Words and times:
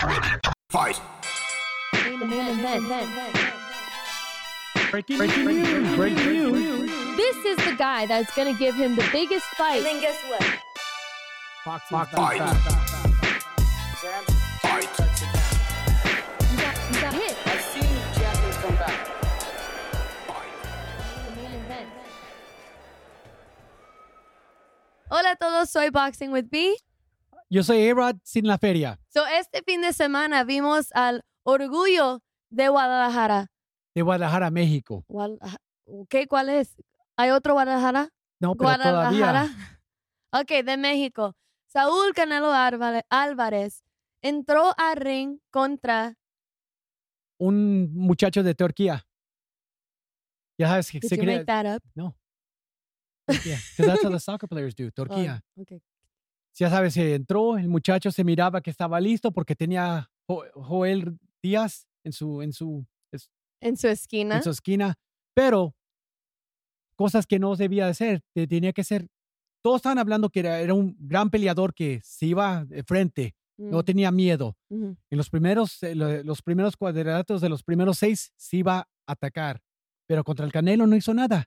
Fight. 0.00 0.98
Breaking, 4.90 5.18
news. 5.44 5.94
Breaking 5.94 6.24
news. 6.24 6.90
This 7.18 7.36
is 7.44 7.56
the 7.66 7.74
guy 7.76 8.06
that's 8.06 8.34
gonna 8.34 8.54
give 8.54 8.74
him 8.76 8.96
the 8.96 9.06
biggest 9.12 9.44
fight. 9.58 9.76
And 9.76 9.86
then 9.86 10.00
guess 10.00 10.16
what? 10.26 10.42
Fox 11.64 11.84
Fight. 11.90 12.38
Sam, 13.98 14.24
Fight. 14.62 14.88
He 16.48 16.56
got, 16.56 16.78
he 16.78 17.00
got 17.00 17.12
hit. 17.12 17.36
I've 17.44 17.60
seen 17.60 17.94
champions 18.14 18.56
come 18.56 18.76
back. 18.76 19.06
The 21.26 21.32
main 21.36 21.52
event. 21.60 21.88
Hola 25.10 25.32
a 25.32 25.36
todos, 25.36 25.70
soy 25.70 25.90
Boxing 25.90 26.30
with 26.30 26.50
B. 26.50 26.78
Yo 27.50 27.64
soy 27.64 27.88
A-Rod 27.88 28.16
sin 28.22 28.46
la 28.46 28.58
feria. 28.58 29.00
So, 29.12 29.26
este 29.26 29.62
fin 29.64 29.80
de 29.82 29.92
semana 29.92 30.44
vimos 30.44 30.92
al 30.92 31.24
Orgullo 31.42 32.22
de 32.50 32.68
Guadalajara. 32.68 33.50
De 33.94 34.02
Guadalajara, 34.02 34.50
México. 34.50 35.04
¿Qué? 36.08 36.28
¿Cuál 36.28 36.48
es? 36.48 36.76
¿Hay 37.16 37.30
otro 37.30 37.54
Guadalajara? 37.54 38.10
No, 38.40 38.54
pero 38.54 38.68
Guadalajara. 38.70 39.46
todavía. 39.48 39.76
Ok, 40.32 40.64
de 40.64 40.76
México. 40.76 41.34
Saúl 41.66 42.12
Canelo 42.14 42.52
Álvare- 42.52 43.02
Álvarez 43.10 43.82
entró 44.22 44.72
a 44.78 44.94
ring 44.94 45.40
contra. 45.50 46.14
Un 47.40 47.92
muchacho 47.94 48.44
de 48.44 48.54
Turquía. 48.54 49.04
Ya 50.56 50.68
sabes 50.68 50.88
que 50.92 51.00
se 51.00 51.16
you 51.16 51.22
crea. 51.22 51.38
make 51.38 51.46
that 51.46 51.66
up? 51.76 51.82
No. 51.96 52.16
Turquía. 53.26 53.56
Because 53.76 53.86
that's 53.90 54.04
how 54.04 54.10
the 54.12 54.20
soccer 54.20 54.48
players 54.48 54.76
do. 54.76 54.90
Turquía. 54.94 55.42
Oh, 55.56 55.62
ok. 55.62 55.72
Ya 56.54 56.68
sabes, 56.68 56.94
se 56.94 57.14
entró, 57.14 57.56
el 57.56 57.68
muchacho 57.68 58.10
se 58.10 58.24
miraba 58.24 58.60
que 58.60 58.70
estaba 58.70 59.00
listo 59.00 59.32
porque 59.32 59.54
tenía 59.56 60.10
Jo- 60.28 60.44
Joel 60.54 61.18
Díaz 61.42 61.86
en 62.04 62.12
su, 62.12 62.42
en 62.42 62.52
su, 62.52 62.84
En 63.62 63.76
su 63.76 63.88
esquina. 63.88 64.36
en 64.36 64.42
su 64.42 64.50
esquina, 64.50 64.94
pero 65.34 65.74
cosas 66.96 67.26
que 67.26 67.38
no 67.38 67.54
debía 67.56 67.86
de 67.86 67.94
ser, 67.94 68.22
te- 68.34 68.46
tenía 68.46 68.72
que 68.72 68.84
ser. 68.84 69.06
Todos 69.62 69.76
estaban 69.76 69.98
hablando 69.98 70.30
que 70.30 70.40
era, 70.40 70.60
era 70.60 70.74
un 70.74 70.96
gran 70.98 71.30
peleador 71.30 71.74
que 71.74 72.00
se 72.02 72.26
iba 72.26 72.64
de 72.64 72.82
frente, 72.82 73.34
no 73.58 73.78
Mm, 73.80 73.84
tenía 73.84 74.10
miedo. 74.10 74.56
En 74.70 74.96
los 75.10 75.28
primeros, 75.28 75.82
eh, 75.82 75.94
lo- 75.94 76.22
los 76.22 76.40
primeros 76.42 76.76
cuadratos 76.76 77.40
de 77.42 77.48
los 77.48 77.62
primeros 77.62 77.98
seis 77.98 78.32
se 78.36 78.56
iba 78.58 78.78
a 78.78 78.88
atacar, 79.06 79.60
pero 80.06 80.24
contra 80.24 80.46
el 80.46 80.52
Canelo 80.52 80.86
no 80.86 80.96
hizo 80.96 81.12
nada. 81.14 81.44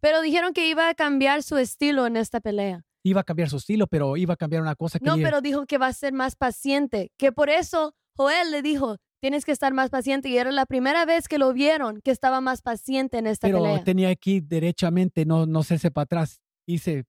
Pero 0.00 0.20
dijeron 0.20 0.52
que 0.52 0.68
iba 0.68 0.88
a 0.88 0.94
cambiar 0.94 1.42
su 1.42 1.56
estilo 1.56 2.06
en 2.06 2.16
esta 2.16 2.40
pelea. 2.40 2.84
Iba 3.08 3.20
a 3.22 3.24
cambiar 3.24 3.48
su 3.50 3.56
estilo, 3.56 3.86
pero 3.86 4.16
iba 4.16 4.34
a 4.34 4.36
cambiar 4.36 4.62
una 4.62 4.74
cosa 4.74 4.98
que 4.98 5.04
No, 5.04 5.16
pero 5.16 5.40
dijo 5.40 5.66
que 5.66 5.78
va 5.78 5.86
a 5.88 5.92
ser 5.92 6.12
más 6.12 6.36
paciente. 6.36 7.10
Que 7.18 7.32
por 7.32 7.48
eso 7.50 7.94
Joel 8.16 8.50
le 8.50 8.62
dijo, 8.62 8.96
tienes 9.20 9.44
que 9.44 9.52
estar 9.52 9.72
más 9.72 9.90
paciente. 9.90 10.28
Y 10.28 10.36
era 10.38 10.50
la 10.52 10.66
primera 10.66 11.04
vez 11.04 11.28
que 11.28 11.38
lo 11.38 11.52
vieron 11.52 12.00
que 12.02 12.10
estaba 12.10 12.40
más 12.40 12.62
paciente 12.62 13.18
en 13.18 13.26
esta 13.26 13.46
pero 13.48 13.62
pelea. 13.62 13.84
tenía 13.84 14.12
ir 14.24 14.42
derechamente, 14.44 15.24
no, 15.24 15.46
no 15.46 15.60
hacerse 15.60 15.90
para 15.90 16.04
atrás. 16.04 16.40
Hice 16.66 17.04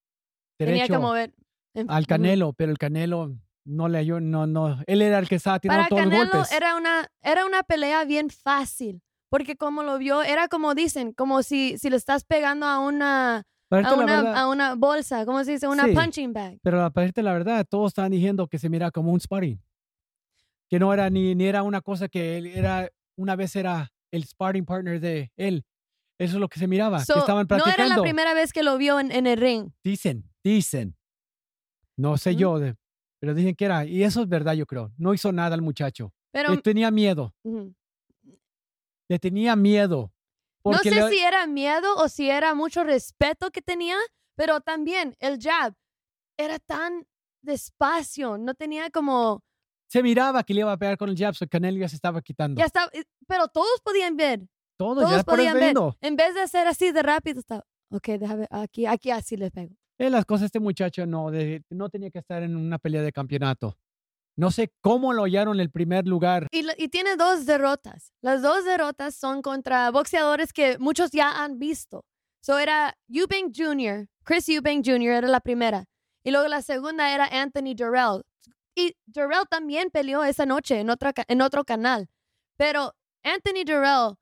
Tenía 0.57 0.73
derecho 0.75 0.93
que 0.93 0.99
mover. 0.99 1.33
en- 1.75 1.89
al. 1.91 2.07
Canelo, 2.07 2.53
pero 2.53 2.71
el 2.71 2.77
Canelo 2.77 3.35
no 3.65 3.87
le 3.89 3.97
ayudó, 3.99 4.19
no, 4.19 4.47
no. 4.47 4.81
Él 4.87 5.01
era 5.01 5.19
el 5.19 5.27
que 5.29 5.35
estaba 5.35 5.59
tirando 5.59 5.81
Para 5.83 5.89
todos 5.89 6.01
Canelo 6.03 6.23
los 6.23 6.33
golpes. 6.33 6.51
era 6.51 6.75
una, 6.75 7.07
era 7.21 7.45
una 7.45 7.63
pelea 7.63 8.05
bien 8.05 8.29
fácil. 8.29 9.01
Porque 9.31 9.55
como 9.57 9.83
lo 9.83 9.99
vio, 9.99 10.23
era 10.23 10.47
como 10.47 10.73
dicen, 10.73 11.13
como 11.13 11.43
si, 11.43 11.77
si 11.77 11.91
le 11.91 11.97
estás 11.97 12.23
pegando 12.23 12.65
a 12.65 12.79
una, 12.79 13.43
a 13.71 13.93
una, 13.93 14.05
verdad- 14.05 14.35
a 14.35 14.47
una 14.49 14.75
bolsa, 14.75 15.25
¿cómo 15.25 15.43
se 15.43 15.51
dice? 15.51 15.67
Una 15.67 15.85
Sí. 15.85 15.93
punching 15.93 16.33
bag. 16.33 16.59
Pero 16.63 16.77
para 16.91 17.03
decirte 17.03 17.23
la 17.23 17.33
verdad, 17.33 17.65
todos 17.69 17.89
estaban 17.91 18.11
diciendo 18.11 18.47
que 18.47 18.57
se 18.59 18.69
mira 18.69 18.91
como 18.91 19.11
un 19.11 19.19
sparring. 19.19 19.61
Que 20.69 20.79
no 20.79 20.93
era 20.93 21.09
ni, 21.09 21.33
ni 21.35 21.45
era 21.45 21.63
una 21.63 21.81
cosa 21.81 22.07
que 22.07 22.37
él 22.37 22.47
era, 22.47 22.89
una 23.17 23.35
vez 23.35 23.55
era 23.55 23.91
el 24.11 24.23
sparring 24.25 24.65
partner 24.65 24.99
de 24.99 25.31
él. 25.37 25.63
Eso 26.19 26.35
es 26.35 26.39
lo 26.41 26.49
que 26.49 26.59
se 26.59 26.67
miraba, 26.67 27.03
So, 27.05 27.13
que 27.13 27.19
estaban 27.21 27.47
no 27.49 27.55
era 27.55 27.63
practicando. 27.65 27.95
la 27.95 28.01
primera 28.01 28.33
vez 28.33 28.51
que 28.51 28.61
lo 28.63 28.77
vio 28.77 28.99
en, 28.99 29.11
en 29.11 29.25
el 29.25 29.37
ring. 29.39 29.71
Dicen, 29.83 30.29
dicen. 30.43 30.95
No 31.97 32.17
sé 32.17 32.35
yo, 32.35 32.59
de- 32.59 32.75
pero 33.21 33.33
dicen 33.33 33.55
que 33.55 33.65
era. 33.65 33.85
Y 33.85 34.03
eso 34.03 34.21
es 34.21 34.27
verdad, 34.29 34.53
yo 34.53 34.65
creo. 34.65 34.91
No 34.97 35.13
hizo 35.13 35.31
nada 35.31 35.55
el 35.55 35.61
muchacho. 35.61 36.13
Pero 36.31 36.51
Le 36.53 36.61
tenía 36.61 36.91
miedo. 36.91 37.33
Le 39.07 39.19
tenía 39.19 39.55
miedo. 39.55 40.11
No 40.65 40.77
sé 40.79 40.91
le- 40.91 41.09
si 41.09 41.19
era 41.19 41.47
miedo 41.47 41.95
o 41.97 42.07
si 42.09 42.29
era 42.29 42.53
mucho 42.53 42.83
respeto 42.83 43.49
que 43.51 43.61
tenía, 43.61 43.97
pero 44.35 44.61
también 44.61 45.15
el 45.19 45.39
jab 45.39 45.73
era 46.37 46.59
tan 46.59 47.05
despacio, 47.41 48.37
no 48.37 48.53
tenía 48.53 48.89
como, 48.89 49.41
se 49.89 50.03
miraba 50.03 50.43
que 50.43 50.53
le 50.53 50.61
iba 50.61 50.71
a 50.71 50.77
pegar 50.77 50.97
con 50.97 51.09
el 51.09 51.17
jab, 51.17 51.33
so 51.35 51.43
el 51.45 51.49
Canelo 51.49 51.77
ya 51.79 51.89
se 51.89 51.95
estaba 51.95 52.21
quitando. 52.21 52.59
ya 52.59 52.65
estaba, 52.65 52.89
eh, 52.93 53.03
pero 53.27 53.47
todos 53.47 53.81
podían 53.83 54.15
ver, 54.15 54.41
Todo, 54.77 55.01
todos 55.01 55.11
ya 55.17 55.23
podían 55.23 55.53
ver. 55.53 55.63
viendo. 55.63 55.97
En 56.01 56.15
vez 56.15 56.33
de 56.35 56.41
hacer 56.41 56.67
así 56.67 56.91
de 56.91 57.01
rápido, 57.01 57.39
estaba, 57.39 57.63
ok, 57.91 58.07
déjame, 58.19 58.47
aquí, 58.49 58.85
aquí 58.85 59.11
así 59.11 59.35
le 59.37 59.49
pego. 59.51 59.75
Eh, 59.97 60.09
las 60.09 60.25
cosas, 60.25 60.45
este 60.45 60.59
muchacho 60.59 61.05
no, 61.05 61.29
de- 61.31 61.63
no 61.69 61.89
tenía 61.89 62.09
que 62.11 62.19
estar 62.19 62.41
en 62.43 62.55
una 62.55 62.77
pelea 62.77 63.01
de 63.01 63.11
campeonato. 63.11 63.77
No 64.39 64.51
sé 64.51 64.71
cómo 64.79 65.11
lo 65.11 65.23
hallaron 65.23 65.55
en 65.57 65.59
el 65.59 65.69
primer 65.69 66.07
lugar. 66.07 66.47
Y, 66.51 66.87
tiene 66.87 67.17
dos 67.17 67.45
derrotas. 67.45 68.13
Las 68.21 68.41
dos 68.41 68.63
derrotas 68.63 69.13
son 69.15 69.41
contra 69.41 69.91
boxeadores 69.91 70.53
que 70.53 70.77
muchos 70.77 71.11
ya 71.11 71.43
han 71.43 71.59
visto. 71.59 72.05
So 72.41 72.57
era 72.57 72.97
Eubank 73.09 73.53
Jr., 73.53 74.07
Chris 74.23 74.47
Eubank 74.47 74.85
Jr. 74.85 75.11
era 75.11 75.27
la 75.27 75.41
primera. 75.41 75.83
Y 76.23 76.31
luego 76.31 76.47
la 76.47 76.61
segunda 76.61 77.13
era 77.13 77.25
Anthony 77.25 77.73
Durrell. 77.75 78.23
Y 78.75 78.95
Durrell 79.07 79.45
también 79.49 79.89
peleó 79.91 80.23
esa 80.23 80.45
noche 80.45 80.79
en, 80.79 80.89
otra, 80.89 81.11
en 81.27 81.41
otro 81.41 81.65
canal. 81.65 82.07
Pero 82.55 82.93
Anthony 83.23 83.65
Durrell 83.65 84.15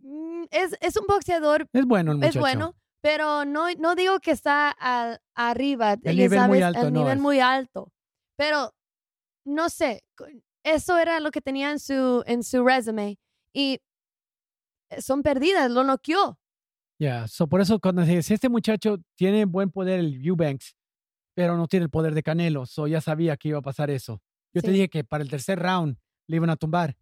mm, 0.00 0.44
es, 0.50 0.74
es 0.80 0.96
un 0.96 1.06
boxeador, 1.06 1.66
Es 1.74 1.84
bueno 1.84 2.12
el 2.12 2.18
es 2.18 2.28
muchacho. 2.28 2.40
bueno, 2.40 2.74
pero 3.02 3.44
no, 3.44 3.66
no 3.78 3.94
digo 3.94 4.20
que 4.20 4.30
está 4.30 4.70
al- 4.70 5.20
arriba. 5.34 5.96
El 6.02 6.16
nivel 6.16 6.40
muy 6.48 6.60
sabes, 6.60 6.62
alto 6.64 6.86
el 6.86 6.92
no 6.94 7.00
nivel 7.00 7.18
es. 7.18 7.22
muy 7.22 7.40
alto. 7.40 7.92
Pero 8.36 8.72
no 9.48 9.68
sé, 9.70 10.02
eso 10.64 10.98
era 10.98 11.20
lo 11.20 11.30
que 11.30 11.40
tenía 11.40 11.70
en 11.70 11.78
su, 11.78 12.22
en 12.26 12.42
su 12.42 12.64
resume. 12.64 13.18
Y 13.52 13.80
eh, 14.90 15.00
son 15.02 15.22
perdidas, 15.22 15.70
lo 15.70 15.84
noqueó. 15.84 16.38
Ya, 17.00 17.28
so 17.28 17.46
por 17.48 17.60
eso 17.60 17.78
cuando 17.78 18.02
dice, 18.02 18.34
este 18.34 18.48
muchacho 18.48 18.96
tiene 19.16 19.44
buen 19.44 19.70
poder 19.70 20.00
el 20.00 20.24
Eubanks, 20.26 20.74
pero 21.36 21.56
no 21.56 21.68
tiene 21.68 21.84
el 21.84 21.90
poder 21.90 22.14
de 22.14 22.22
Canelo, 22.22 22.66
so 22.66 22.86
ya 22.88 23.00
sabía 23.00 23.36
que 23.36 23.48
iba 23.50 23.58
a 23.58 23.62
pasar 23.62 23.90
eso. 23.90 24.20
Yo 24.52 24.62
te 24.62 24.68
Sí. 24.68 24.72
dije 24.74 24.88
que 24.88 25.04
para 25.04 25.22
el 25.22 25.30
tercer 25.30 25.58
round 25.60 25.96
le 26.28 26.36
iban 26.36 26.50
a 26.50 26.56
tumbar. 26.56 26.96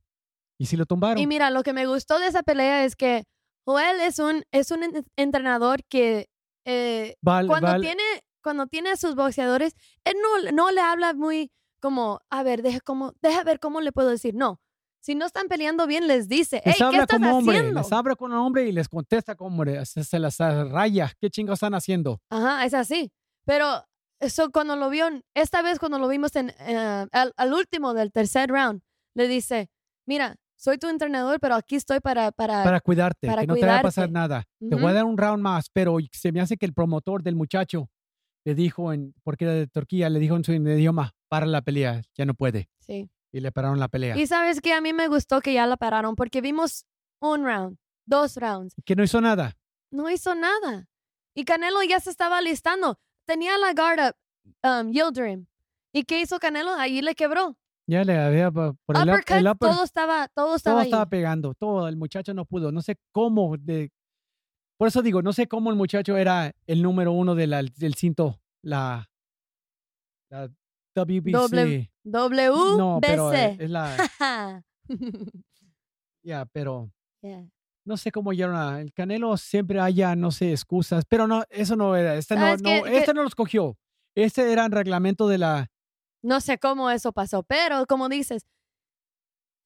Y 0.58 0.66
si 0.66 0.76
lo 0.76 0.84
tumbaron, 0.86 1.18
Y 1.18 1.26
mira, 1.26 1.50
lo 1.50 1.62
que 1.62 1.72
me 1.72 1.86
gustó 1.86 2.18
de 2.18 2.26
esa 2.26 2.42
pelea 2.42 2.84
es 2.84 2.96
que 2.96 3.24
Joel 3.66 4.00
es 4.00 4.18
un, 4.18 4.44
es 4.52 4.70
un 4.70 4.82
en- 4.84 5.04
entrenador 5.16 5.82
que 5.88 6.28
eh, 6.66 7.14
val- 7.22 7.46
cuando, 7.46 7.68
val- 7.68 7.80
tiene, 7.80 8.02
cuando 8.42 8.66
tiene 8.66 8.90
a 8.90 8.96
sus 8.96 9.14
boxeadores, 9.14 9.74
él 10.04 10.14
no, 10.22 10.50
no 10.52 10.70
le 10.72 10.80
habla 10.80 11.14
muy 11.14 11.50
como, 11.80 12.20
a 12.30 12.42
ver, 12.42 12.62
deja, 12.62 12.80
cómo, 12.80 13.12
deja 13.22 13.44
ver 13.44 13.60
cómo 13.60 13.80
le 13.80 13.92
puedo 13.92 14.10
decir. 14.10 14.34
No, 14.34 14.60
si 15.00 15.14
no 15.14 15.26
están 15.26 15.46
peleando 15.48 15.86
bien, 15.86 16.06
les 16.08 16.28
dice, 16.28 16.60
hey, 16.64 16.72
les 16.72 16.76
¿qué 16.78 16.84
habla 16.84 17.02
estás 17.02 17.18
como 17.18 17.38
hombre, 17.38 17.58
haciendo? 17.58 17.80
les 17.80 17.92
habla 17.92 18.14
como 18.16 18.46
hombre 18.46 18.66
y 18.68 18.72
les 18.72 18.88
contesta 18.88 19.34
como 19.36 19.50
hombre, 19.50 19.84
se, 19.86 20.02
se 20.04 20.18
las 20.18 20.38
raya. 20.38 21.12
¿Qué 21.20 21.30
chingados 21.30 21.58
están 21.58 21.74
haciendo? 21.74 22.20
Ajá, 22.30 22.64
es 22.64 22.74
así. 22.74 23.12
Pero 23.44 23.84
eso 24.18 24.50
cuando 24.50 24.74
lo 24.76 24.90
vio, 24.90 25.06
esta 25.34 25.62
vez 25.62 25.78
cuando 25.78 25.98
lo 25.98 26.08
vimos 26.08 26.34
en, 26.36 26.50
eh, 26.58 27.06
al, 27.12 27.32
al 27.36 27.52
último 27.52 27.94
del 27.94 28.10
tercer 28.10 28.50
round, 28.50 28.80
le 29.14 29.28
dice, 29.28 29.70
mira, 30.06 30.36
soy 30.58 30.78
tu 30.78 30.88
entrenador, 30.88 31.38
pero 31.38 31.54
aquí 31.54 31.76
estoy 31.76 32.00
para... 32.00 32.32
para, 32.32 32.64
Para 32.64 32.80
cuidarte, 32.80 33.26
para 33.26 33.42
que 33.42 33.46
no 33.46 33.54
te 33.54 33.60
vaya 33.60 33.78
a 33.78 33.82
pasar 33.82 34.08
cuidarte. 34.08 34.12
nada. 34.34 34.44
Te 34.58 34.74
voy 34.74 34.90
a 34.90 34.94
dar 34.94 35.04
un 35.04 35.18
round 35.18 35.42
más, 35.42 35.68
pero 35.72 35.98
se 36.12 36.32
me 36.32 36.40
hace 36.40 36.56
que 36.56 36.64
el 36.66 36.72
promotor 36.72 37.22
del 37.22 37.36
muchacho 37.36 37.90
le 38.44 38.54
dijo, 38.54 38.92
en, 38.92 39.14
porque 39.22 39.44
era 39.44 39.54
de 39.54 39.66
Turquía, 39.66 40.08
le 40.08 40.18
dijo 40.18 40.34
en 40.34 40.44
su 40.44 40.52
idioma, 40.52 41.12
para 41.28 41.46
la 41.46 41.62
pelea, 41.62 42.02
ya 42.14 42.24
no 42.24 42.34
puede. 42.34 42.68
Sí. 42.78 43.08
Y 43.32 43.40
le 43.40 43.52
pararon 43.52 43.78
la 43.80 43.88
pelea. 43.88 44.16
Y 44.16 44.26
sabes 44.26 44.60
que 44.60 44.72
a 44.72 44.80
mí 44.80 44.92
me 44.92 45.08
gustó 45.08 45.40
que 45.40 45.52
ya 45.52 45.66
la 45.66 45.76
pararon 45.76 46.14
porque 46.16 46.40
vimos 46.40 46.86
un 47.20 47.44
round, 47.44 47.76
dos 48.06 48.36
rounds. 48.36 48.74
Que 48.84 48.96
no 48.96 49.02
hizo 49.02 49.20
nada. 49.20 49.56
No 49.90 50.10
hizo 50.10 50.34
nada. 50.34 50.88
Y 51.34 51.44
Canelo 51.44 51.82
ya 51.82 52.00
se 52.00 52.10
estaba 52.10 52.40
listando. 52.40 52.98
Tenía 53.26 53.58
la 53.58 53.72
guard 53.74 54.08
up, 54.08 54.16
um, 54.68 54.90
Yildirim. 54.92 55.46
¿Y 55.92 56.04
qué 56.04 56.20
hizo 56.20 56.38
Canelo? 56.38 56.70
Ahí 56.72 57.02
le 57.02 57.14
quebró. 57.14 57.56
Ya 57.88 58.04
le 58.04 58.18
había 58.18 58.50
por 58.50 58.74
el, 58.88 58.96
up- 58.96 59.08
Uppercut, 59.14 59.36
el 59.36 59.46
upper- 59.46 59.70
todo 59.70 59.84
estaba, 59.84 60.28
todo 60.28 60.56
estaba 60.56 60.74
todo 60.74 60.80
ahí. 60.80 60.86
estaba 60.88 61.06
pegando, 61.08 61.54
todo, 61.54 61.86
el 61.88 61.96
muchacho 61.96 62.34
no 62.34 62.44
pudo, 62.44 62.72
no 62.72 62.82
sé 62.82 62.96
cómo, 63.12 63.56
de, 63.58 63.92
por 64.76 64.88
eso 64.88 65.02
digo, 65.02 65.22
no 65.22 65.32
sé 65.32 65.46
cómo 65.46 65.70
el 65.70 65.76
muchacho 65.76 66.16
era 66.16 66.52
el 66.66 66.82
número 66.82 67.12
uno 67.12 67.34
de 67.36 67.46
la- 67.46 67.62
del 67.62 67.94
cinto, 67.94 68.40
la, 68.62 69.08
la 70.30 70.50
WBC. 71.04 71.32
Doble- 71.32 71.90
WBC. 72.04 72.78
no, 72.78 72.98
pero 73.02 73.32
eh, 73.32 73.56
es 73.60 73.70
la, 73.70 73.96
ya, 76.22 76.44
pero 76.46 76.90
Yeah. 77.22 77.44
no 77.84 77.96
sé 77.96 78.12
cómo 78.12 78.32
llegaron 78.32 78.56
a, 78.56 78.80
el 78.80 78.92
Canelo 78.92 79.36
siempre 79.36 79.80
haya, 79.80 80.14
no 80.14 80.30
sé, 80.30 80.52
excusas, 80.52 81.04
pero 81.08 81.26
no, 81.26 81.44
eso 81.50 81.74
no 81.76 81.96
era, 81.96 82.14
este 82.16 82.34
no, 82.36 82.40
¿Sabes 82.42 82.62
no, 82.62 82.70
este 82.70 83.06
Que- 83.06 83.14
no 83.14 83.22
los 83.24 83.34
cogió, 83.34 83.76
este 84.14 84.52
era 84.52 84.64
el 84.66 84.72
reglamento 84.72 85.26
de 85.28 85.38
la, 85.38 85.70
No 86.22 86.40
sé 86.40 86.58
cómo 86.58 86.90
eso 86.90 87.12
pasó, 87.12 87.42
pero 87.42 87.86
como 87.86 88.08
dices, 88.08 88.46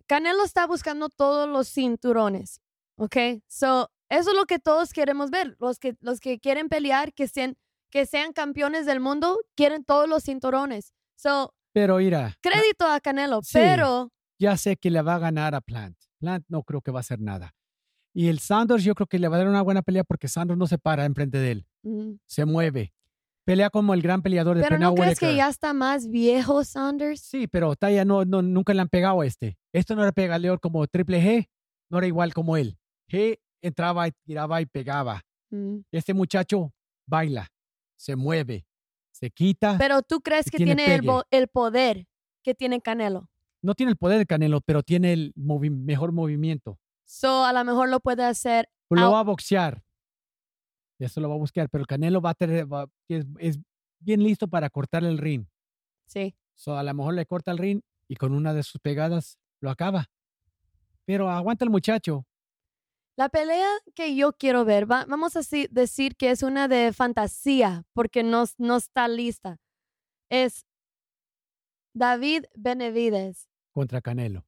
Canelo 0.06 0.44
está 0.44 0.66
buscando 0.66 1.08
todos 1.08 1.48
los 1.48 1.68
cinturones, 1.68 2.60
¿ok? 2.96 3.16
So, 3.46 3.90
eso 4.08 4.30
es 4.30 4.36
lo 4.36 4.44
que 4.46 4.58
todos 4.58 4.92
queremos 4.92 5.30
ver. 5.30 5.56
Los 5.60 5.78
que, 5.78 5.96
los 6.00 6.18
que 6.18 6.40
quieren 6.40 6.68
pelear, 6.68 7.12
que 7.12 7.28
sean, 7.28 7.56
que 7.90 8.06
sean 8.06 8.32
campeones 8.32 8.86
del 8.86 8.98
mundo, 8.98 9.38
quieren 9.54 9.84
todos 9.84 10.08
los 10.08 10.24
cinturones. 10.24 10.92
So, 11.20 11.52
Pero 11.74 11.98
mira, 11.98 12.34
crédito 12.40 12.86
a 12.86 12.98
Canelo, 13.00 13.40
Sí. 13.42 13.52
pero 13.58 14.10
ya 14.40 14.56
sé 14.56 14.76
que 14.76 14.90
le 14.90 15.02
va 15.02 15.16
a 15.16 15.18
ganar 15.18 15.54
a 15.54 15.60
Plant. 15.60 15.96
Plant 16.18 16.46
no 16.48 16.62
creo 16.62 16.80
que 16.80 16.90
va 16.90 17.00
a 17.00 17.00
hacer 17.00 17.20
nada. 17.20 17.52
Y 18.14 18.28
el 18.28 18.38
Sanders 18.38 18.82
yo 18.84 18.94
creo 18.94 19.06
que 19.06 19.18
le 19.18 19.28
va 19.28 19.36
a 19.36 19.40
dar 19.40 19.48
una 19.48 19.60
buena 19.62 19.82
pelea 19.82 20.02
porque 20.02 20.28
Sanders 20.28 20.58
no 20.58 20.66
se 20.66 20.78
para 20.78 21.04
enfrente 21.04 21.38
de 21.38 21.50
él. 21.52 21.66
mm, 21.82 22.12
Se 22.26 22.44
mueve. 22.46 22.92
Pelea 23.44 23.68
como 23.70 23.92
el 23.94 24.02
gran 24.02 24.22
peleador 24.22 24.56
de 24.56 24.62
pero 24.62 24.74
Pernell 24.76 24.88
¿no 24.90 24.94
crees 24.94 25.18
que 25.18 25.34
ya 25.36 25.48
está 25.48 25.72
más 25.74 26.08
viejo 26.08 26.64
Sanders? 26.64 27.20
Sí, 27.20 27.46
pero 27.46 27.74
Taya 27.76 28.04
no, 28.04 28.24
no, 28.24 28.40
nunca 28.42 28.72
le 28.74 28.80
han 28.80 28.88
pegado 28.88 29.20
a 29.20 29.26
este. 29.26 29.58
Esto 29.72 29.94
no 29.96 30.02
era 30.02 30.12
pegaleor 30.12 30.58
como 30.60 30.86
Triple 30.86 31.20
G, 31.22 31.48
no 31.90 31.98
era 31.98 32.06
igual 32.06 32.32
como 32.32 32.56
él. 32.56 32.78
G 33.10 33.38
entraba 33.62 34.08
y 34.08 34.12
tiraba 34.24 34.60
y 34.62 34.66
pegaba. 34.66 35.22
Mm. 35.50 35.80
Este 35.92 36.14
muchacho 36.14 36.72
baila, 37.06 37.48
se 37.98 38.16
mueve, 38.16 38.64
se 39.20 39.30
quita. 39.30 39.76
Pero 39.78 40.02
tú 40.02 40.20
crees 40.20 40.46
Y 40.46 40.50
que 40.50 40.56
tiene 40.56 40.74
tiene 40.76 40.94
el, 41.30 41.48
poder 41.48 42.06
que 42.42 42.54
tiene 42.54 42.80
Canelo. 42.80 43.28
no 43.62 43.74
tiene 43.74 43.90
el 43.92 43.96
poder 43.98 44.18
de 44.18 44.26
Canelo, 44.26 44.60
pero 44.62 44.82
tiene 44.82 45.12
el 45.12 45.34
movi- 45.34 45.70
mejor 45.70 46.12
movimiento. 46.12 46.78
So, 47.04 47.44
a 47.44 47.52
lo 47.52 47.62
mejor 47.64 47.88
lo 47.90 48.00
puede 48.00 48.24
hacer. 48.24 48.68
Lo 48.88 49.12
va 49.12 49.20
a 49.20 49.24
boxear. 49.24 49.82
Eso 50.98 51.20
lo 51.20 51.28
va 51.28 51.34
a 51.34 51.38
buscar, 51.38 51.68
pero 51.70 51.82
el 51.82 51.86
Canelo 51.86 52.20
va 52.20 52.30
a 52.30 52.34
tener, 52.34 52.70
va- 52.72 52.86
es, 53.08 53.26
es 53.38 53.58
bien 53.98 54.22
listo 54.22 54.48
para 54.48 54.68
cortar 54.70 55.04
el 55.04 55.18
ring. 55.18 55.46
Sí. 56.06 56.34
So, 56.54 56.76
a 56.76 56.82
lo 56.82 56.92
mejor 56.94 57.14
le 57.14 57.26
corta 57.26 57.50
el 57.52 57.58
ring 57.58 57.80
y 58.08 58.16
con 58.16 58.32
una 58.32 58.52
de 58.54 58.62
sus 58.62 58.80
pegadas 58.80 59.38
lo 59.60 59.70
acaba. 59.70 60.06
Pero 61.04 61.30
aguanta 61.30 61.64
el 61.64 61.70
muchacho. 61.70 62.26
La 63.20 63.28
pelea 63.28 63.68
que 63.94 64.16
yo 64.16 64.32
quiero 64.32 64.64
ver, 64.64 64.90
va- 64.90 65.04
vamos 65.06 65.36
a 65.36 65.40
decir 65.70 66.16
que 66.16 66.30
es 66.30 66.42
una 66.42 66.68
de 66.68 66.90
fantasía 66.94 67.84
porque 67.92 68.22
no, 68.22 68.44
no 68.56 68.76
está 68.78 69.08
lista. 69.08 69.58
Es 70.30 70.64
David 71.94 72.44
Benavides 72.54 73.46
contra 73.74 74.00
Canelo. 74.00 74.46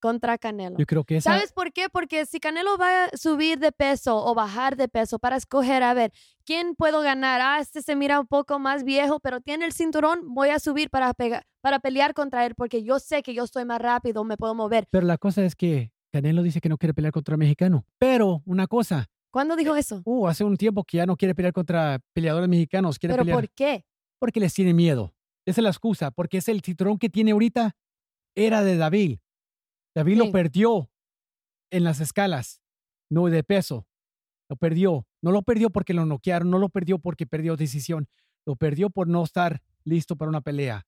contra 0.00 0.38
Canelo. 0.38 0.78
Yo 0.78 0.86
creo 0.86 1.04
que 1.04 1.18
esa, 1.18 1.32
¿Sabes 1.32 1.52
por 1.52 1.70
qué? 1.70 1.90
Porque 1.90 2.24
si 2.24 2.40
Canelo 2.40 2.78
va 2.78 3.04
a 3.04 3.08
subir 3.14 3.58
de 3.58 3.72
peso 3.72 4.16
o 4.24 4.34
bajar 4.34 4.76
de 4.76 4.88
peso 4.88 5.18
para 5.18 5.36
escoger, 5.36 5.82
a 5.82 5.92
ver, 5.92 6.10
¿quién 6.46 6.74
puedo 6.76 7.02
ganar? 7.02 7.42
Ah, 7.42 7.58
este 7.60 7.82
se 7.82 7.94
mira 7.94 8.20
un 8.20 8.26
poco 8.26 8.58
más 8.58 8.84
viejo, 8.84 9.20
pero 9.20 9.42
tiene 9.42 9.66
el 9.66 9.72
cinturón, 9.74 10.32
voy 10.34 10.48
a 10.48 10.58
subir 10.60 10.88
para, 10.88 11.12
pega- 11.12 11.42
para 11.60 11.78
pelear 11.78 12.14
contra 12.14 12.46
él 12.46 12.54
porque 12.54 12.82
yo 12.84 12.98
sé 13.00 13.22
que 13.22 13.34
yo 13.34 13.44
estoy 13.44 13.66
más 13.66 13.82
rápido, 13.82 14.24
me 14.24 14.38
puedo 14.38 14.54
mover. 14.54 14.86
pero 14.90 15.06
la 15.06 15.18
cosa 15.18 15.44
es 15.44 15.54
que 15.54 15.90
Canelo 16.14 16.44
dice 16.44 16.60
que 16.60 16.68
no 16.68 16.78
quiere 16.78 16.94
pelear 16.94 17.12
contra 17.12 17.36
mexicano. 17.36 17.84
Pero 17.98 18.40
una 18.46 18.68
cosa, 18.68 19.10
¿Cuándo 19.32 19.56
dijo 19.56 19.74
eso? 19.74 20.00
uh, 20.04 20.28
hace 20.28 20.44
un 20.44 20.56
tiempo 20.56 20.84
que 20.84 20.98
ya 20.98 21.06
no 21.06 21.16
quiere 21.16 21.34
pelear 21.34 21.52
contra 21.52 21.98
peleadores 22.12 22.48
mexicanos, 22.48 23.00
quiere 23.00 23.14
¿Pero 23.14 23.24
pelear 23.24 23.40
por 23.40 23.50
qué? 23.50 23.84
porque 24.20 24.38
les 24.38 24.54
tiene 24.54 24.74
miedo. 24.74 25.12
Esa 25.44 25.60
es 25.60 25.64
la 25.64 25.70
excusa, 25.70 26.12
porque 26.12 26.38
es 26.38 26.48
el 26.48 26.62
cinturón 26.62 26.98
que 26.98 27.10
tiene 27.10 27.32
ahorita 27.32 27.74
era 28.36 28.62
de 28.62 28.76
David. 28.76 29.18
David 29.92 30.18
lo 30.18 30.30
perdió 30.30 30.88
en 31.72 31.82
las 31.82 31.98
escalas, 31.98 32.62
no 33.10 33.26
de 33.26 33.42
peso. 33.42 33.88
Lo 34.48 34.54
perdió. 34.54 35.08
No 35.20 35.32
lo 35.32 35.42
perdió 35.42 35.70
porque 35.70 35.94
lo 35.94 36.06
noquearon, 36.06 36.48
no 36.48 36.60
lo 36.60 36.68
perdió 36.68 37.00
porque 37.00 37.26
perdió 37.26 37.56
decisión. 37.56 38.06
Lo 38.46 38.54
perdió 38.54 38.88
por 38.88 39.08
no 39.08 39.24
estar 39.24 39.62
listo 39.82 40.14
para 40.14 40.28
una 40.28 40.42
pelea. 40.42 40.86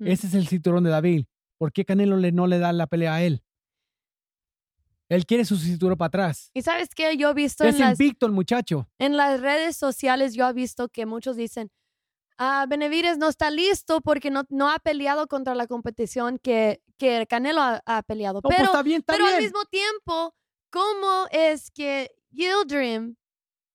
Mm. 0.00 0.08
Ese 0.08 0.26
es 0.26 0.34
el 0.34 0.48
cinturón 0.48 0.82
de 0.82 0.90
David. 0.90 1.26
¿Por 1.56 1.72
qué 1.72 1.84
Canelo 1.84 2.16
le, 2.16 2.32
no 2.32 2.48
le 2.48 2.58
da 2.58 2.72
la 2.72 2.88
pelea 2.88 3.14
a 3.14 3.22
él? 3.22 3.44
Él 5.08 5.24
quiere 5.26 5.44
su 5.44 5.56
cinturón 5.56 5.96
para 5.96 6.08
atrás. 6.08 6.50
¿Y 6.52 6.62
sabes 6.62 6.88
qué? 6.94 7.16
Yo 7.16 7.30
he 7.30 7.34
visto 7.34 7.64
Es 7.64 7.74
en 7.76 7.80
las, 7.80 7.98
invicto 8.00 8.26
el 8.26 8.32
muchacho. 8.32 8.88
en 8.98 9.16
las 9.16 9.40
redes 9.40 9.76
sociales, 9.76 10.34
yo 10.34 10.48
he 10.48 10.52
visto 10.52 10.88
que 10.88 11.06
muchos 11.06 11.36
dicen, 11.36 11.70
ah, 12.38 12.66
Benavides 12.68 13.16
no 13.18 13.28
está 13.28 13.50
listo 13.50 14.00
porque 14.00 14.30
no, 14.30 14.44
no 14.48 14.68
ha 14.70 14.78
peleado 14.80 15.28
contra 15.28 15.54
la 15.54 15.66
competición 15.68 16.38
que, 16.38 16.82
que 16.98 17.26
Canelo 17.28 17.60
ha, 17.60 17.82
ha 17.86 18.02
peleado. 18.02 18.36
No, 18.38 18.42
pues 18.42 18.56
pero 18.56 18.66
está 18.66 18.82
bien, 18.82 18.98
está 19.00 19.12
pero 19.12 19.26
al 19.26 19.40
mismo 19.42 19.64
tiempo, 19.66 20.34
¿cómo 20.70 21.26
es 21.30 21.70
que 21.70 22.10
Yildirim 22.30 23.14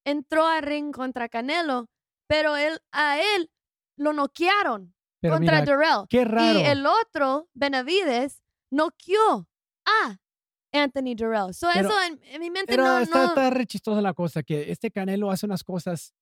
entró 0.05 0.45
a 0.45 0.59
ring 0.61 0.91
contra 0.93 1.29
Canelo, 1.29 1.89
pero 2.27 2.57
él, 2.57 2.79
a 2.91 3.19
él 3.19 3.49
lo 3.97 4.13
noquearon 4.13 4.93
Pero 5.21 5.35
contra 5.35 5.61
mira, 5.61 5.65
Durrell? 5.71 6.07
qué 6.09 6.25
raro. 6.25 6.59
Y 6.59 6.63
el 6.63 6.85
otro, 6.85 7.47
Benavides, 7.53 8.41
noqueó 8.71 9.47
a 9.85 10.17
Anthony 10.73 11.15
Durrell. 11.15 11.53
So 11.53 11.67
Pero- 11.73 11.89
eso 11.89 12.01
en, 12.03 12.19
en 12.23 12.39
mi 12.41 12.49
mente 12.49 12.71
Pero 12.73 12.83
no, 12.83 12.99
está, 12.99 13.17
no- 13.23 13.27
está 13.29 13.49
re 13.49 13.65
chistosa 13.65 14.01
la 14.01 14.13
cosa, 14.13 14.41
que 14.43 14.71
este 14.71 14.89
Canelo 14.91 15.29
hace 15.31 15.45
unas 15.45 15.63
cosas 15.63 16.13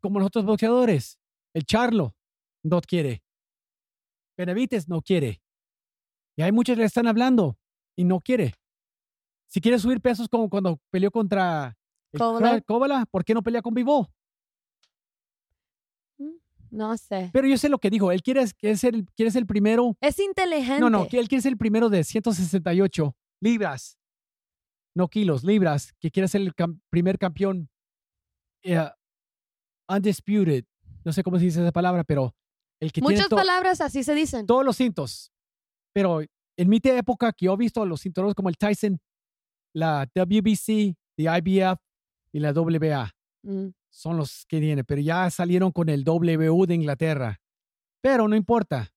como 0.00 0.18
los 0.18 0.26
otros 0.26 0.44
boxeadores. 0.44 1.18
El 1.54 1.64
Charlo 1.64 2.14
no 2.62 2.80
quiere. 2.80 3.22
Benavides 4.36 4.88
no 4.88 5.02
quiere. 5.02 5.40
Y 6.36 6.42
hay 6.42 6.52
muchos 6.52 6.74
que 6.74 6.80
le 6.80 6.86
están 6.86 7.06
hablando 7.06 7.58
y 7.96 8.04
no 8.04 8.20
quiere. 8.20 8.54
Si 9.48 9.60
quiere 9.60 9.78
subir 9.78 10.00
pesos 10.00 10.28
como 10.28 10.48
cuando 10.48 10.78
peleó 10.90 11.10
contra 11.10 11.76
Kovalev, 12.66 13.06
¿por 13.10 13.24
qué 13.24 13.34
no 13.34 13.42
pelea 13.42 13.62
con 13.62 13.74
Vivo? 13.74 14.08
no 16.70 16.96
sé. 16.96 17.30
Pero 17.32 17.48
yo 17.48 17.58
sé 17.58 17.68
lo 17.68 17.78
que 17.78 17.90
dijo. 17.90 18.12
Él 18.12 18.22
quiere, 18.22 18.44
quiere, 18.56 18.76
ser, 18.76 18.94
el- 18.94 19.04
quiere 19.16 19.30
ser 19.32 19.40
el 19.40 19.46
primero. 19.46 19.96
Es 20.00 20.18
inteligente. 20.20 20.80
No, 20.80 20.88
no, 20.88 21.02
él 21.10 21.28
quiere 21.28 21.42
ser 21.42 21.52
el 21.52 21.58
primero 21.58 21.88
de 21.88 22.04
168 22.04 23.16
libras. 23.40 23.98
No 24.96 25.08
kilos, 25.08 25.44
libras. 25.44 25.92
Que 26.00 26.10
quiere 26.10 26.28
ser 26.28 26.40
el 26.42 26.54
cam- 26.54 26.80
primer 26.90 27.18
campeón 27.18 27.68
eh, 28.64 28.88
undisputed. 29.88 30.64
No 31.04 31.12
sé 31.12 31.22
cómo 31.22 31.38
se 31.38 31.44
dice 31.46 31.62
esa 31.62 31.72
palabra, 31.72 32.04
pero 32.04 32.34
el 32.80 32.92
que 32.92 33.00
Muchas 33.00 33.28
tiene 33.28 33.40
palabras 33.42 33.80
así 33.80 34.02
se 34.02 34.14
dicen. 34.14 34.46
todos 34.46 34.64
los 34.64 34.76
cintos. 34.76 35.32
Pero 35.94 36.20
en 36.20 36.68
mi 36.68 36.78
época 36.82 37.32
que 37.32 37.46
yo 37.46 37.54
he 37.54 37.56
visto 37.56 37.84
los 37.86 38.02
cinturones 38.02 38.34
como 38.34 38.48
el 38.48 38.56
Tyson, 38.58 38.98
la 39.74 40.06
WBC, 40.14 40.96
la 41.18 41.38
IBF 41.38 41.78
y 42.32 42.40
la 42.40 42.52
WBA 42.52 43.10
Mm. 43.42 43.68
son 43.90 44.18
los 44.18 44.44
que 44.46 44.60
tiene, 44.60 44.84
pero 44.84 45.00
ya 45.00 45.30
salieron 45.30 45.72
con 45.72 45.88
el 45.88 46.04
W 46.04 46.66
de 46.66 46.74
Inglaterra. 46.74 47.40
Pero 48.02 48.28
no 48.28 48.36
importa. 48.36 48.92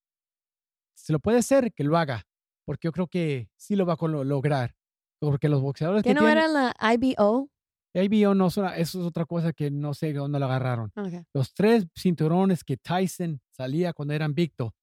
Si 0.97 1.13
lo 1.13 1.19
puede 1.19 1.37
hacer, 1.39 1.71
que 1.73 1.83
lo 1.85 1.97
haga. 1.97 2.25
Porque 2.65 2.87
yo 2.87 2.91
creo 2.91 3.07
que 3.07 3.49
sí 3.55 3.75
lo 3.75 3.85
va 3.85 3.93
a 3.99 4.07
lograr. 4.07 4.75
Porque 5.19 5.49
los 5.49 5.61
boxeadores 5.61 6.03
¿Que 6.03 6.09
que 6.09 6.13
no 6.15 6.21
tienen... 6.21 6.37
era 6.37 6.47
la 6.47 6.93
IBO? 6.93 7.49
ABO 7.95 8.33
no 8.33 8.47
eso 8.47 8.65
es 8.75 8.95
otra 8.95 9.25
cosa 9.25 9.53
que 9.53 9.69
no 9.69 9.93
sé 9.93 10.13
dónde 10.13 10.39
lo 10.39 10.45
agarraron. 10.45 10.91
Okay. 10.95 11.21
Los 11.33 11.53
tres 11.53 11.85
cinturones 11.95 12.63
que 12.63 12.75
Tyson 12.77 13.39
salía 13.51 13.93
cuando 13.93 14.13
era 14.15 14.25
invicto. 14.25 14.73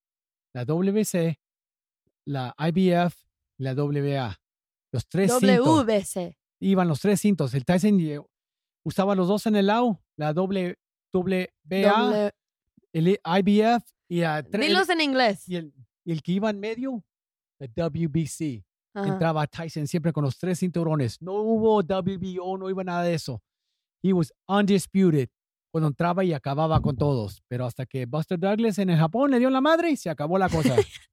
La 0.54 0.64
WBC, 0.64 1.36
la 2.26 2.54
IBF 2.58 3.14
y 3.58 3.62
la 3.64 3.74
WBA. 3.74 4.36
Los 4.92 5.06
tres 5.08 5.32
cintos. 5.38 5.84
WBC. 5.86 6.36
Iban 6.60 6.88
los 6.88 7.00
tres 7.00 7.20
cintos. 7.20 7.52
El 7.54 7.64
Tyson 7.64 7.98
lle- 7.98 8.24
usaba 8.84 9.14
los 9.14 9.26
dos 9.28 9.46
en 9.46 9.56
el 9.56 9.66
lado. 9.66 10.00
La 10.16 10.32
W, 10.32 10.76
WBA, 11.12 11.92
W- 11.92 12.30
el 12.92 13.08
IBF 13.08 13.84
y, 14.08 14.22
a 14.22 14.42
tre- 14.44 14.60
Dilos 14.68 14.88
en 14.88 15.00
inglés. 15.00 15.48
y 15.48 15.56
el, 15.56 15.74
y 16.04 16.12
el 16.12 16.22
que 16.22 16.32
iba 16.32 16.50
en 16.50 16.60
medio, 16.60 17.04
la 17.60 17.66
WBC. 17.66 18.64
Ajá. 18.94 19.08
Entraba 19.08 19.46
Tyson 19.46 19.86
siempre 19.86 20.12
con 20.12 20.24
los 20.24 20.38
tres 20.38 20.58
cinturones. 20.58 21.20
No 21.22 21.34
hubo 21.34 21.80
WBO, 21.82 22.58
no 22.58 22.68
iba 22.68 22.82
nada 22.82 23.04
de 23.04 23.14
eso. 23.14 23.40
He 24.02 24.12
was 24.12 24.32
undisputed 24.48 25.28
cuando 25.70 25.88
entraba 25.88 26.24
y 26.24 26.32
acababa 26.32 26.80
con 26.80 26.96
todos. 26.96 27.42
Pero 27.48 27.66
hasta 27.66 27.86
que 27.86 28.06
Buster 28.06 28.38
Douglas 28.38 28.78
en 28.78 28.90
el 28.90 28.98
Japón 28.98 29.30
le 29.30 29.38
dio 29.38 29.50
la 29.50 29.60
madre 29.60 29.90
y 29.90 29.96
se 29.96 30.10
acabó 30.10 30.38
la 30.38 30.48
cosa. 30.48 30.74